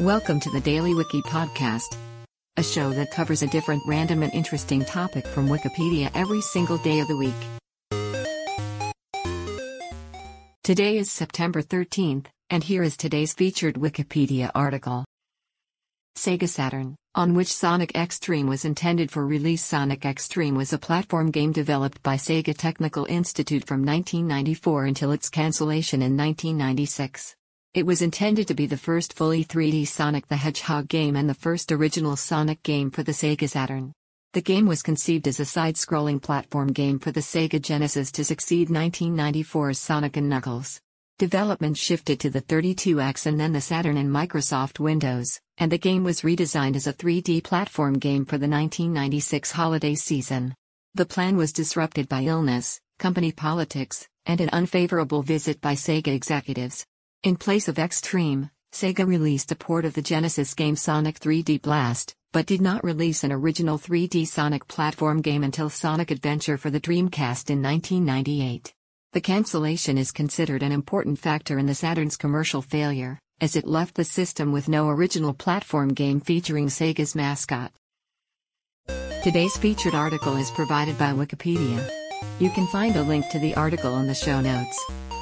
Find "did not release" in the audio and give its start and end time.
62.46-63.24